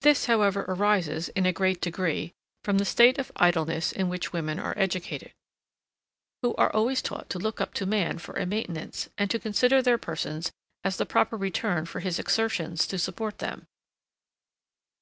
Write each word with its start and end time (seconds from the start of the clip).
This, 0.00 0.24
however, 0.24 0.64
arises, 0.66 1.28
in 1.28 1.44
a 1.44 1.52
great 1.52 1.82
degree, 1.82 2.32
from 2.64 2.78
the 2.78 2.86
state 2.86 3.18
of 3.18 3.30
idleness 3.36 3.92
in 3.92 4.08
which 4.08 4.32
women 4.32 4.58
are 4.58 4.72
educated, 4.78 5.34
who 6.40 6.54
are 6.54 6.74
always 6.74 7.02
taught 7.02 7.28
to 7.28 7.38
look 7.38 7.60
up 7.60 7.74
to 7.74 7.84
man 7.84 8.16
for 8.16 8.32
a 8.36 8.46
maintenance, 8.46 9.10
and 9.18 9.30
to 9.30 9.38
consider 9.38 9.82
their 9.82 9.98
persons 9.98 10.50
as 10.84 10.96
the 10.96 11.04
proper 11.04 11.36
return 11.36 11.84
for 11.84 12.00
his 12.00 12.18
exertions 12.18 12.86
to 12.86 12.96
support 12.98 13.40
them. 13.40 13.66